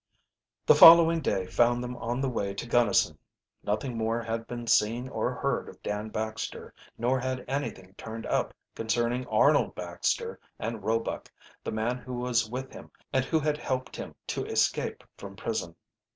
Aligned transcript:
The 0.65 0.73
following 0.73 1.21
day 1.21 1.45
found 1.45 1.83
them 1.83 1.95
on 1.97 2.21
the 2.21 2.27
way 2.29 2.55
to 2.55 2.65
Gunnison. 2.65 3.19
Nothing 3.61 3.95
more 3.95 4.23
had 4.23 4.47
been 4.47 4.65
seen 4.65 5.07
or 5.07 5.31
heard 5.35 5.69
of 5.69 5.83
Dan 5.83 6.09
Baxter, 6.09 6.73
nor 6.97 7.19
had 7.19 7.45
anything 7.47 7.93
turned 7.99 8.25
up 8.25 8.51
concerning 8.73 9.27
Arnold 9.27 9.75
Baxter 9.75 10.39
and 10.57 10.83
Roebuck, 10.83 11.29
the 11.63 11.71
man 11.71 11.99
who 11.99 12.13
was 12.15 12.49
with 12.49 12.71
him 12.73 12.89
and 13.13 13.23
who 13.25 13.39
hid 13.39 13.57
helped 13.59 13.95
him 13.95 14.15
to 14.25 14.43
escape 14.43 15.03
from 15.19 15.35
prison. 15.35 15.75